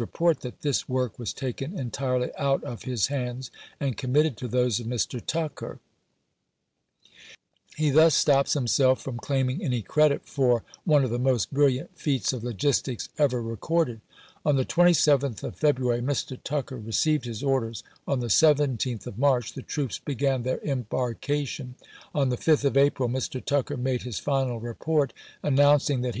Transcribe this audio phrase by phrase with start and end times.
[0.00, 2.84] report, that this work was taken entirely out of p.
[2.86, 5.20] "so." his hands and committed to those of Mr.
[5.22, 5.80] Tucker;
[7.76, 12.32] he thus estops himself from claiming any credit for one of the most brilliant feats
[12.32, 14.00] of logistics ever recorded.
[14.46, 16.42] On the 27th of February, Mr.
[16.42, 21.74] Tucker re ceived his orders; on the 17th of March, the troops began their embarkation;
[22.14, 23.44] on the 5th of April, Mr.
[23.44, 25.12] Tucker made his final report,
[25.42, 26.20] announcing that he